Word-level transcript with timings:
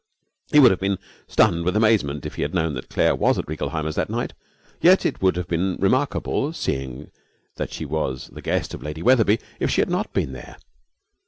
He 0.51 0.57
would 0.57 0.71
have 0.71 0.79
been 0.79 0.97
stunned 1.27 1.63
with 1.63 1.75
amazement 1.75 2.25
if 2.25 2.33
he 2.33 2.41
had 2.41 2.55
known 2.55 2.73
that 2.73 2.89
Claire 2.89 3.13
was 3.13 3.37
at 3.37 3.45
Reigelheimer's 3.47 3.93
that 3.97 4.09
night. 4.09 4.33
And 4.73 4.83
yet 4.83 5.05
it 5.05 5.21
would 5.21 5.35
have 5.35 5.47
been 5.47 5.75
remarkable, 5.79 6.53
seeing 6.53 7.11
that 7.57 7.71
she 7.71 7.85
was 7.85 8.27
the 8.33 8.41
guest 8.41 8.73
of 8.73 8.81
Lady 8.81 9.03
Wetherby, 9.03 9.37
if 9.59 9.69
she 9.69 9.79
had 9.81 9.91
not 9.91 10.11
been 10.11 10.31
there. 10.33 10.57